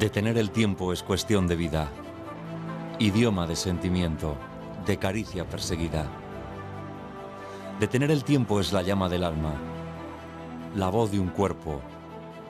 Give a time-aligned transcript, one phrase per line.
[0.00, 1.90] Detener el tiempo es cuestión de vida,
[2.98, 4.34] idioma de sentimiento,
[4.86, 6.06] de caricia perseguida.
[7.78, 9.52] Detener el tiempo es la llama del alma,
[10.74, 11.82] la voz de un cuerpo,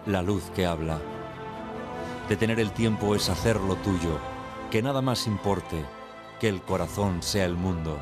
[0.07, 1.01] la luz que habla.
[2.29, 4.21] Detener el tiempo es hacer lo tuyo,
[4.71, 5.85] que nada más importe,
[6.39, 7.99] que el corazón sea el mundo.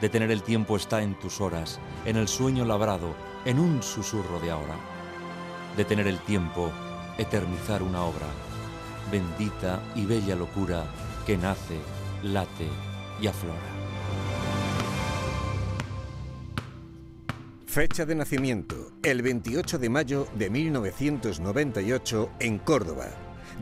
[0.00, 3.14] Detener el tiempo está en tus horas, en el sueño labrado,
[3.44, 4.74] en un susurro de ahora.
[5.76, 6.72] Detener el tiempo,
[7.18, 8.26] eternizar una obra,
[9.10, 10.84] bendita y bella locura
[11.26, 11.78] que nace,
[12.22, 12.68] late
[13.20, 13.58] y aflora.
[17.66, 23.06] Fecha de nacimiento, el 28 de mayo de 1998 en Córdoba.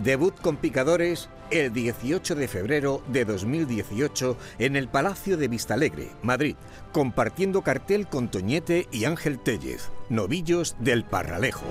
[0.03, 6.57] Debut con Picadores el 18 de febrero de 2018 en el Palacio de Vistalegre, Madrid,
[6.93, 11.65] compartiendo cartel con Toñete y Ángel Tellez, novillos del Parralejo.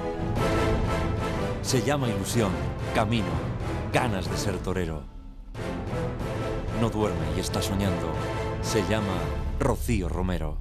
[1.68, 2.50] Se llama ilusión,
[2.96, 3.28] camino,
[3.92, 5.04] ganas de ser torero.
[6.80, 8.10] No duerme y está soñando.
[8.62, 9.20] Se llama
[9.60, 10.60] Rocío Romero.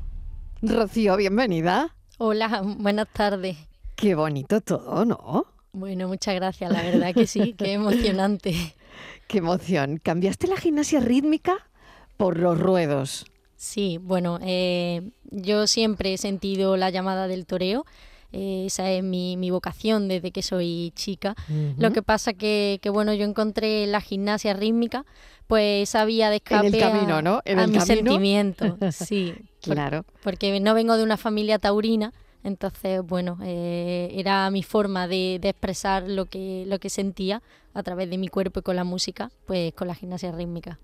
[0.63, 1.95] Rocío, bienvenida.
[2.19, 3.57] Hola, buenas tardes.
[3.95, 5.47] Qué bonito todo, ¿no?
[5.71, 8.75] Bueno, muchas gracias, la verdad que sí, qué emocionante.
[9.29, 10.01] Qué emoción.
[10.03, 11.69] ¿Cambiaste la gimnasia rítmica
[12.17, 13.27] por los ruedos?
[13.55, 17.87] Sí, bueno, eh, yo siempre he sentido la llamada del toreo.
[18.33, 21.35] Eh, esa es mi, vocación desde que soy chica.
[21.79, 25.05] Lo que pasa que, que, bueno, yo encontré la gimnasia rítmica,
[25.47, 27.43] pues sabía de escape en el camino, ¿no?
[27.45, 29.35] En a mis sentimientos, sí.
[29.63, 30.05] claro.
[30.23, 32.13] porque no vengo de una familia taurina,
[32.47, 37.43] entonces, bueno, eh, era mi forma de, expresar lo que, lo que sentía
[37.75, 40.79] a través de mi cuerpo y con la música, pues con la gimnasia rítmica.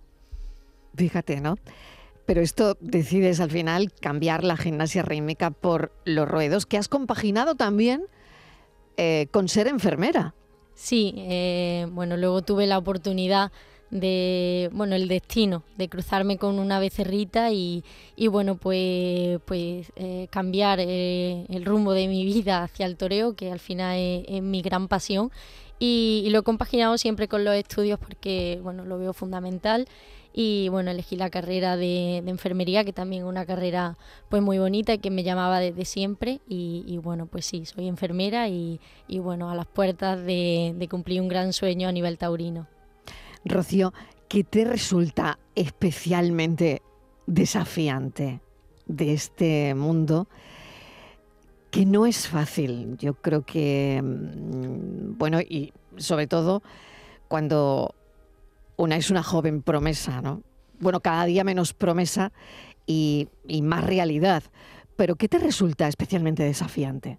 [0.96, 1.56] Fíjate, ¿no?
[2.26, 7.54] Pero esto decides al final cambiar la gimnasia rítmica por los ruedos, que has compaginado
[7.54, 8.06] también
[8.96, 10.34] eh, con ser enfermera.
[10.74, 13.52] Sí, eh, bueno, luego tuve la oportunidad
[13.92, 17.84] de, bueno, el destino, de cruzarme con una becerrita y,
[18.16, 23.52] y bueno, pues, pues eh, cambiar el rumbo de mi vida hacia el toreo, que
[23.52, 25.30] al final es, mi gran pasión.
[25.78, 29.86] Y, lo he compaginado siempre con los estudios porque, bueno, lo veo fundamental.
[30.32, 33.98] Y bueno, elegí la carrera de, enfermería, que también es una carrera
[34.28, 36.40] pues muy bonita y que me llamaba desde siempre.
[36.48, 38.80] Y, bueno, pues sí, soy enfermera y,
[39.20, 42.66] bueno, a las puertas de, de cumplir un gran sueño a nivel taurino.
[43.44, 43.92] Rocío,
[44.28, 46.80] ¿qué te resulta especialmente
[47.26, 48.40] desafiante
[48.86, 50.28] de este mundo?
[51.70, 52.96] Que no es fácil.
[52.98, 56.62] Yo creo que, mm, bueno, y sobre todo
[57.28, 57.94] cuando
[58.82, 60.42] una es una joven promesa, ¿no?
[60.80, 62.32] Bueno, cada día menos promesa
[62.84, 64.42] y, y más realidad.
[64.96, 67.18] Pero ¿qué te resulta especialmente desafiante?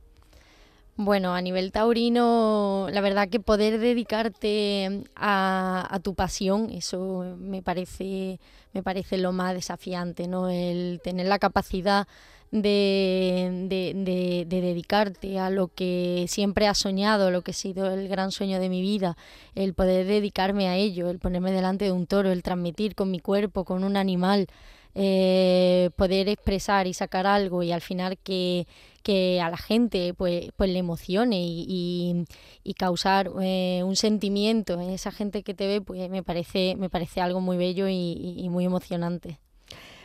[0.95, 8.39] Bueno, a nivel taurino, la verdad que poder dedicarte a, tu pasión, eso me parece,
[8.73, 10.49] me parece lo más desafiante, ¿no?
[10.49, 12.07] El tener la capacidad
[12.51, 18.31] de, de, dedicarte a lo que siempre has soñado, lo que ha sido el gran
[18.31, 19.17] sueño de mi vida,
[19.55, 23.19] el poder dedicarme a ello, el ponerme delante de un toro, el transmitir con mi
[23.19, 24.47] cuerpo, con un animal,
[24.95, 28.67] eh, poder expresar y sacar algo y al final que,
[29.03, 32.25] que a la gente pues, pues le emocione y,
[32.63, 36.89] y, causar eh, un sentimiento en esa gente que te ve, pues me parece, me
[36.89, 39.39] parece algo muy bello y muy emocionante.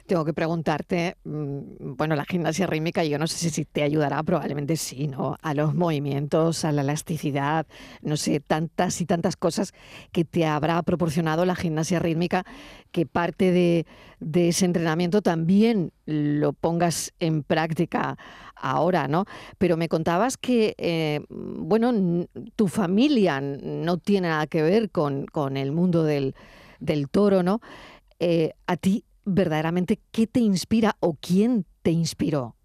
[0.08, 4.76] Tengo que preguntarte, mm, bueno, la gimnasia rítmica yo no sé si te ayudará, probablemente
[4.76, 5.36] sí, ¿no?
[5.42, 7.66] A los movimientos, a la elasticidad,
[8.00, 9.74] no sé, tantas y tantas cosas
[10.10, 12.46] que te habrá proporcionado la gimnasia rítmica,
[12.90, 13.84] que parte de,
[14.48, 18.16] ese entrenamiento también lo pongas en práctica
[18.56, 19.26] ahora, ¿no?
[19.58, 22.26] Pero me contabas que, eh, bueno,
[22.56, 25.26] tu familia no tiene nada que ver con,
[25.58, 26.34] el mundo del,
[27.10, 27.60] toro, ¿no?
[28.20, 29.04] Eh, a ti
[29.34, 32.57] verdaderamente qué te inspira o quién te inspiró.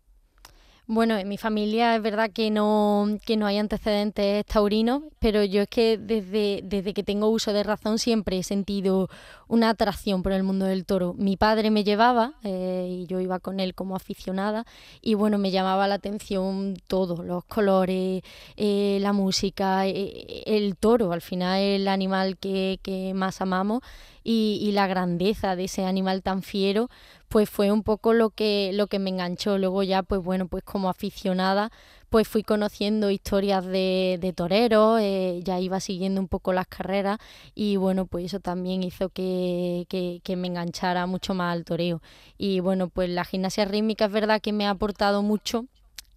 [0.85, 5.61] Bueno, en mi familia es verdad que no, que no hay antecedentes taurinos, pero yo
[5.61, 9.07] es que desde, desde que tengo uso de razón siempre he sentido
[9.47, 11.13] una atracción por el mundo del toro.
[11.17, 14.65] Mi padre me llevaba eh, y yo iba con él como aficionada
[15.01, 18.21] y bueno, me llamaba la atención todo, los colores,
[18.57, 23.83] eh, la música, eh, el toro, al final el animal que, que más amamos
[24.25, 26.89] y la grandeza de ese animal tan fiero
[27.33, 29.57] pues fue un poco lo que, lo que me enganchó.
[29.57, 31.71] Luego ya, pues bueno, pues como aficionada,
[32.11, 37.17] pues fui conociendo historias de, de toreros, eh, ya iba siguiendo un poco las carreras
[37.55, 42.03] y bueno, pues eso también hizo que, que, me enganchara mucho más al toreo.
[42.37, 45.65] Y bueno, pues la gimnasia rítmica es verdad que me ha aportado mucho,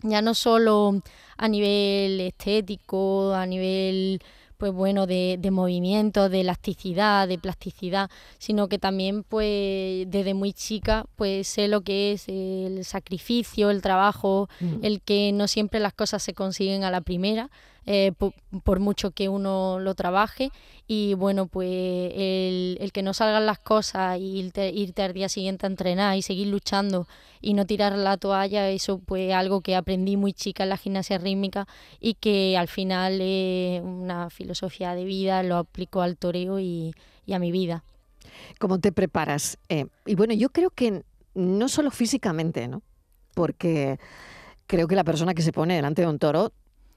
[0.03, 1.01] ya no solo
[1.39, 4.21] a nivel estético, a nivel
[4.57, 10.53] pues bueno, de, de movimiento, de elasticidad, de plasticidad, sino que también pues desde muy
[10.53, 14.79] chica pues sé lo que es el sacrificio, el trabajo, mm.
[14.83, 17.51] el que no siempre las cosas se consiguen a la primera,
[17.87, 18.13] eh,
[18.65, 20.51] por, mucho que uno lo trabaje.
[20.89, 25.29] Y bueno pues el, el que no salgan las cosas y irte, irte, al día
[25.29, 27.07] siguiente a entrenar y seguir luchando
[27.41, 31.19] y no tirar la toalla eso pues algo que aprendí muy chica en la gimnasia
[31.19, 31.69] rítmica
[32.01, 36.93] y que al final es una filosofía de vida lo aplico al toreo y,
[37.33, 37.85] a mi vida.
[38.59, 39.59] ¿Cómo te preparas?
[39.69, 41.05] Eh, y bueno yo creo que
[41.35, 42.83] no solo físicamente no
[43.35, 43.99] porque
[44.67, 46.53] creo que la persona que se pone delante de un toro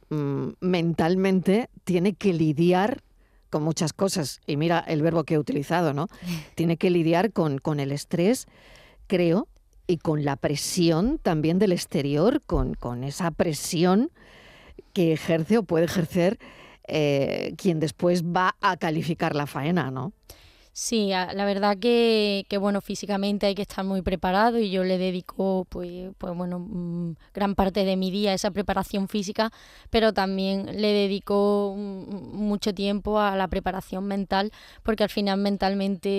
[0.10, 3.04] Mm, mentalmente tiene que lidiar
[3.50, 4.42] con muchas cosas.
[4.48, 6.08] Y mira el verbo que he utilizado, ¿no?
[6.56, 8.48] Tiene que lidiar con, con el estrés,
[9.08, 9.48] creo,
[9.88, 14.12] y con la presión también del exterior, con, con esa presión
[14.94, 16.40] que ejerce o puede ejercer
[16.88, 20.14] eh, quien después va a calificar la faena, ¿no?
[20.82, 24.98] Sí, la verdad que, que, bueno, físicamente hay que estar muy preparado y yo le
[24.98, 29.52] dedico pues, pues bueno, mm, gran parte de mi día a esa preparación física,
[29.90, 36.10] pero también le dedico mucho tiempo a la preparación mental, porque al final mentalmente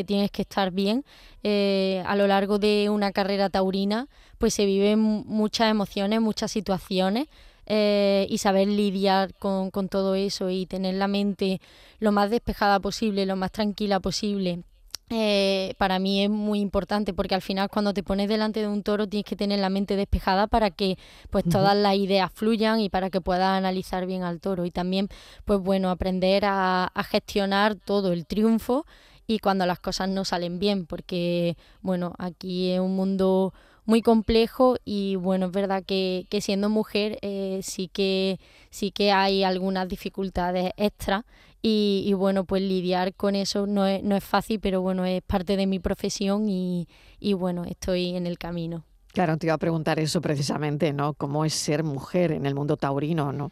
[0.00, 1.04] eh, tienes que estar bien.
[1.42, 4.08] Eh, a lo largo de una carrera taurina,
[4.38, 7.28] pues se viven muchas emociones, muchas situaciones.
[7.72, 11.60] Eh, y saber lidiar con, con todo eso y tener la mente
[12.00, 14.64] lo más despejada posible, lo más tranquila posible,
[15.12, 18.84] eh, para mí es muy importante porque al final cuando te pones delante de un
[18.84, 20.98] toro tienes que tener la mente despejada para que
[21.30, 24.64] pues todas las ideas fluyan y para que puedas analizar bien al toro.
[24.64, 25.08] Y también
[25.44, 28.86] pues bueno aprender a, a gestionar todo el triunfo
[29.26, 33.52] y cuando las cosas no salen bien porque bueno aquí es un mundo
[33.84, 38.38] muy complejo y bueno, es verdad que, siendo mujer eh, sí, que,
[38.70, 41.24] sí que hay algunas dificultades extra
[41.62, 45.56] y, bueno, pues lidiar con eso no es, no es fácil, pero bueno, es parte
[45.56, 46.88] de mi profesión y,
[47.18, 48.84] y bueno, estoy en el camino.
[49.12, 51.14] Claro, te iba a preguntar eso precisamente, ¿no?
[51.14, 53.50] ¿Cómo es ser mujer en el mundo taurino, ¿no?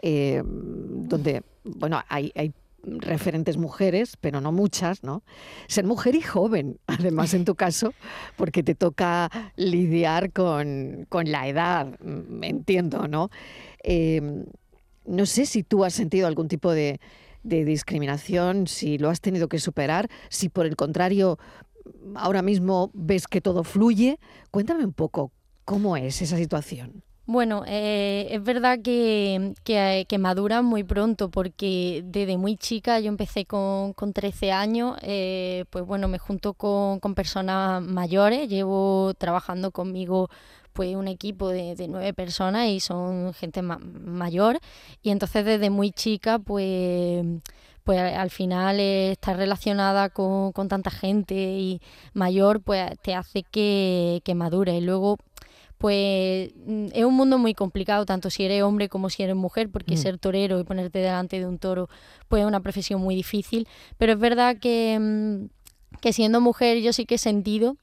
[0.00, 2.52] Eh, donde, bueno, hay, hay
[2.82, 5.22] referentes mujeres, pero no muchas, ¿no?
[5.68, 7.94] Ser mujer y joven, además en tu caso,
[8.36, 13.30] porque te toca lidiar con, la edad, mm, entiendo, ¿no?
[13.82, 14.44] Em,
[15.04, 17.00] no sé si tú has sentido algún tipo de,
[17.42, 21.38] de discriminación, si lo has tenido que superar, si por el contrario
[22.14, 24.18] ahora mismo ves que todo fluye.
[24.50, 25.32] Cuéntame un poco
[25.64, 27.02] cómo es esa situación.
[27.26, 33.44] Bueno, eh, es verdad que, que, madura muy pronto porque desde muy chica yo empecé
[33.46, 39.70] con, con 13 años, eh, pues bueno, me junto con, con, personas mayores, llevo trabajando
[39.70, 40.30] conmigo
[40.72, 44.58] pues un equipo de, nueve personas y son gente mayor.
[45.02, 47.24] Y entonces desde muy chica pues
[47.84, 51.80] pues al final estar relacionada con, con, tanta gente y
[52.14, 54.76] mayor pues te hace que, que madure.
[54.76, 55.18] Y luego
[55.82, 59.68] pues mm, es un mundo muy complicado, tanto si eres hombre como si eres mujer,
[59.68, 59.98] porque mm.
[59.98, 61.88] ser torero y ponerte delante de un toro,
[62.28, 63.66] pues es una profesión muy difícil.
[63.98, 67.78] Pero es verdad que, mm, que siendo mujer yo sí que he sentido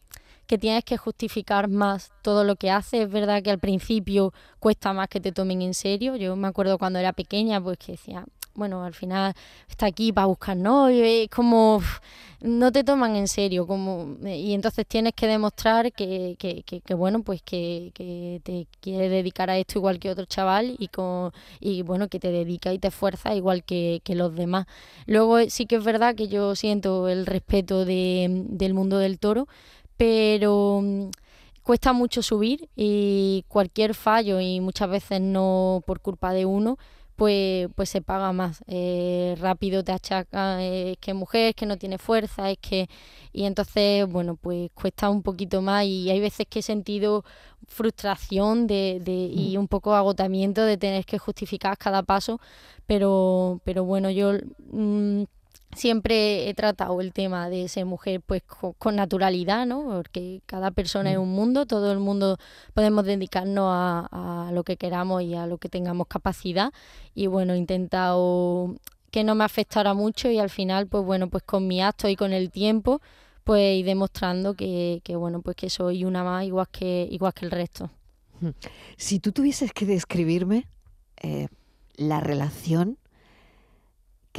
[0.47, 3.01] que tienes que justificar más todo lo que haces.
[3.01, 6.15] Es verdad que al principio cuesta más que te tomen en serio.
[6.15, 8.23] Yo me acuerdo cuando era pequeña, pues que decía,
[8.59, 9.33] bueno, al final
[9.67, 11.81] está aquí para buscar novio, es como
[12.41, 17.21] no te toman en serio, como y entonces tienes que demostrar que, que, que, bueno,
[17.21, 21.81] pues que, que, te quieres dedicar a esto igual que otro chaval y con y
[21.81, 24.67] bueno, que te dedica y te esfuerza igual que, los demás.
[25.05, 29.47] Luego sí que es verdad que yo siento el respeto de, del mundo del toro,
[29.97, 31.09] pero mm,
[31.63, 36.77] cuesta mucho subir y cualquier fallo y muchas veces no por culpa de uno
[37.19, 38.63] pues, pues se paga más.
[38.67, 42.89] Eh, rápido te achaca es que mujer, es que no tiene fuerza, es que...
[43.33, 47.25] Y entonces, bueno, pues cuesta un poquito más y hay veces que he sentido
[47.67, 49.59] frustración de, de, y mm.
[49.59, 52.39] un poco agotamiento de tener que justificar cada paso,
[52.87, 54.33] pero, pero bueno, yo...
[54.71, 55.23] Mm,
[55.75, 59.85] siempre he tratado el tema de ser mujer pues con, naturalidad, ¿no?
[59.85, 61.21] Porque cada persona es mm.
[61.21, 62.37] un mundo, todo el mundo
[62.73, 66.71] podemos dedicarnos a, a, lo que queramos y a lo que tengamos capacidad
[67.15, 68.75] y bueno, he intentado
[69.11, 72.15] que no me afectara mucho y al final pues bueno, pues con mi acto y
[72.15, 73.01] con el tiempo
[73.43, 77.45] pues ir demostrando que, que bueno, pues que soy una más igual que, igual que
[77.45, 77.89] el resto.
[78.95, 80.67] Si tú tuvieses que describirme
[81.17, 81.47] eh,
[81.95, 82.98] la relación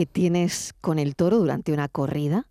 [0.01, 2.47] que tienes con el toro durante una corrida?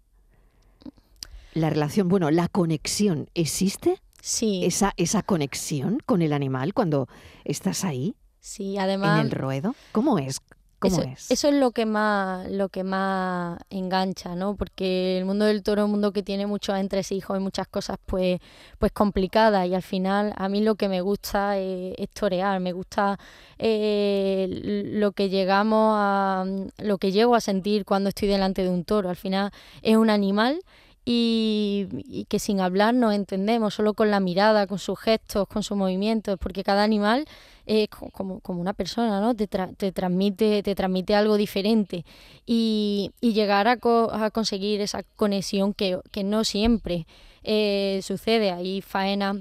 [1.55, 3.99] La relación, bueno, la conexión, ¿existe?
[4.21, 4.61] Sí.
[4.65, 7.07] Esa, esa conexión con el animal cuando
[7.45, 8.15] estás ahí.
[8.39, 9.19] Sí, además.
[9.19, 9.73] En el ruedo.
[9.93, 10.41] ¿Cómo es?
[10.79, 11.29] ¿Cómo eso, es?
[11.29, 14.55] Eso es lo que más, lo que más engancha, ¿no?
[14.55, 17.97] Porque el mundo del toro es un mundo que tiene muchos entresijos y muchas cosas
[18.05, 18.39] pues,
[18.77, 19.67] pues complicadas.
[19.67, 23.19] Y al final a mí lo que me gusta es, torear, me gusta
[23.57, 24.47] eh,
[24.93, 26.45] lo que llegamos a
[26.77, 29.09] lo que llego a sentir cuando estoy delante de un toro.
[29.09, 30.61] Al final es un animal
[31.11, 35.75] y, que sin hablar nos entendemos, solo con la mirada, con sus gestos, con sus
[35.75, 37.25] movimientos, porque cada animal
[37.65, 39.35] es como, como una persona, ¿no?
[39.35, 42.05] Te, te, transmite, te transmite algo diferente
[42.45, 47.07] y, llegar a, a, conseguir esa conexión que, que no siempre
[47.43, 48.51] eh, sucede.
[48.51, 49.37] Hay faenas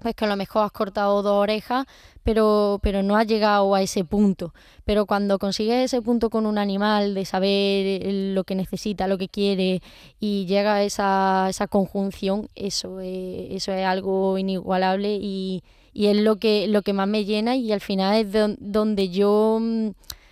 [0.00, 1.84] pues que a lo mejor has cortado dos orejas,
[2.22, 4.54] pero, pero no has llegado a ese punto.
[4.84, 8.02] Pero cuando consigues ese punto con un animal, de saber
[8.34, 9.82] lo que necesita, lo que quiere,
[10.18, 15.62] y llega a esa, esa conjunción, eso es, eso es algo inigualable y,
[15.92, 19.58] y es lo que, lo que más me llena y al final es donde yo
[19.60, 19.90] mm,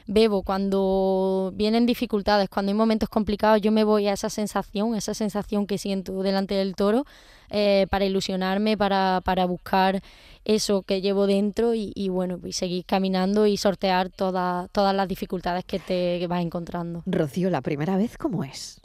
[0.09, 5.15] bebo cuando vienen dificultades, cuando hay momentos complicados, yo me voy a esa sensación, esa
[5.15, 7.05] sensación que siento delante del toro
[7.51, 10.03] eh, para ilusionarme, para, para buscar
[10.45, 15.79] eso que llevo dentro y, bueno, y seguir caminando y sortear todas las dificultades que
[15.79, 17.03] te vas encontrando.
[17.05, 18.81] Rocío, ¿la primera vez cómo es?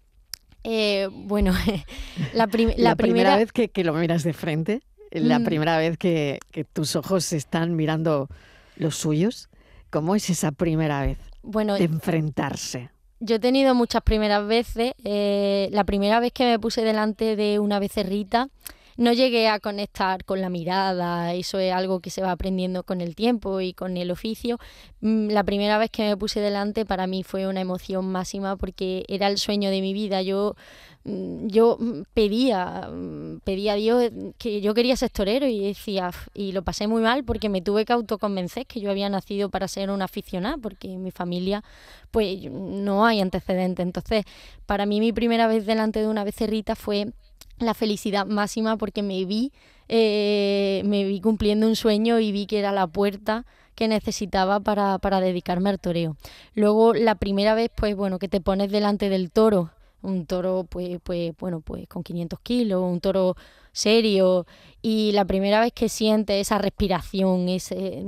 [0.65, 1.53] Eh, bueno,
[2.34, 3.38] la, la, primera...
[3.38, 5.44] vez que, lo miras de frente, la mm.
[5.46, 6.39] primera vez que,
[6.74, 8.27] tus ojos están mirando
[8.75, 9.50] los suyos,
[9.93, 12.89] ¿cómo es esa primera vez bueno, de enfrentarse?
[13.19, 14.93] yo he tenido muchas primeras veces.
[15.03, 18.50] Eh, la primera vez que me puse delante de una becerrita,
[18.97, 23.01] no llegué a conectar con la mirada, eso es algo que se va aprendiendo con
[23.01, 24.59] el tiempo y con el oficio.
[25.01, 29.05] Mm, la primera vez que me puse delante para mí fue una emoción máxima porque
[29.07, 30.21] era el sueño de mi vida.
[30.21, 30.55] Yo
[31.05, 32.89] Mm, yo mm, pedía,
[33.43, 37.23] pedía a Dios que yo quería ser torero y decía, y lo pasé muy mal
[37.25, 41.12] porque me tuve que autoconvencer que yo había nacido para ser una aficionada, porque mi
[41.12, 41.63] familia
[42.12, 43.85] pues no hay antecedentes.
[43.85, 44.25] Entonces,
[44.65, 47.12] para mí mi primera vez delante de una becerrita fue
[47.59, 49.51] la felicidad máxima porque me vi,
[49.89, 53.45] eh, me vi cumpliendo un sueño y vi que era la puerta
[53.75, 56.15] que necesitaba para, para dedicarme al toreo.
[56.53, 59.71] Luego la primera vez, pues bueno, que te pones delante del toro
[60.03, 63.35] un toro pues, pues, bueno, pues con 500 kilos, un toro
[63.71, 64.45] serio
[64.81, 68.03] y la primera vez que sientes esa respiración, ese,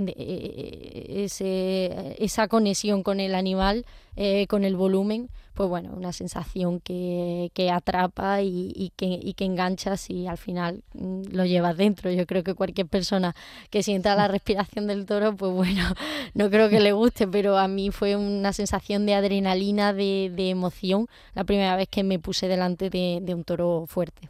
[1.09, 7.49] ese, esa conexión con el animal, eh, con el volumen, pues bueno, una sensación que,
[7.53, 12.11] que atrapa y, que, y que enganchas y al final mm, lo llevas dentro.
[12.11, 13.33] Yo creo que cualquier persona
[13.69, 15.83] que sienta la respiración del toro, pues bueno,
[16.33, 20.49] no creo que le guste, pero a mí fue una sensación de adrenalina, de, de
[20.49, 24.29] emoción, la primera vez que me puse delante de, de un toro fuerte.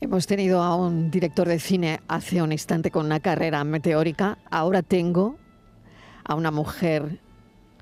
[0.00, 4.36] Hemos tenido a un director de cine hace un instante con una carrera meteórica.
[4.50, 5.36] Ahora tengo
[6.24, 7.20] a una mujer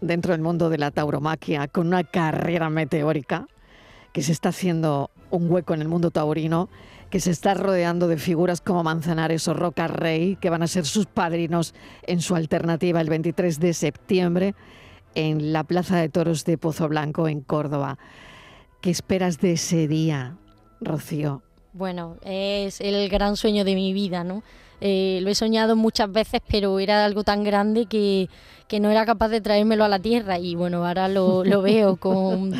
[0.00, 3.47] dentro del mundo de la tauromaquia con una carrera meteórica
[4.12, 6.69] que se está haciendo un hueco en el mundo taurino,
[7.11, 10.85] que se está rodeando de figuras como Manzanares o Roca Rey, que van a ser
[10.85, 11.75] sus padrinos
[12.07, 14.54] en su alternativa el 23 de septiembre
[15.14, 17.99] en la Plaza de Toros de Pozo Blanco en Córdoba.
[18.80, 20.37] ¿Qué esperas de ese día,
[20.80, 21.42] Rocío?
[21.73, 24.42] Bueno, es el gran sueño de mi vida, ¿no?
[24.81, 28.29] Eh, lo he soñado muchas veces, pero era algo tan grande que,
[28.69, 30.39] que, no era capaz de traérmelo a la tierra.
[30.39, 32.53] Y bueno, ahora lo, lo veo con,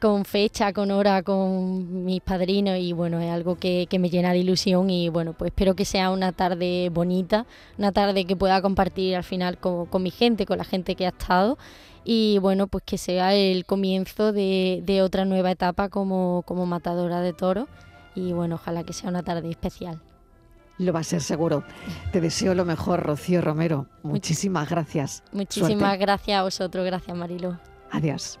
[0.00, 2.78] con, fecha, con hora, con mis padrinos.
[2.78, 4.90] Y bueno, es algo que, que, me llena de ilusión.
[4.90, 7.46] Y bueno, pues espero que sea una tarde bonita,
[7.78, 11.06] una tarde que pueda compartir al final con, con mi gente, con la gente que
[11.06, 11.58] ha estado.
[12.04, 17.20] Y bueno, pues que sea el comienzo de, de otra nueva etapa como, como matadora
[17.20, 17.66] de toros
[18.14, 20.00] y bueno, ojalá que sea una tarde especial.
[20.78, 21.64] Lo va a ser seguro.
[22.12, 23.86] Te deseo lo mejor, Rocío Romero.
[24.02, 25.22] Muchísimas gracias.
[25.32, 26.84] Muchísimas gracias a vosotros.
[26.84, 27.58] Gracias, Marilo.
[27.90, 28.40] Adiós.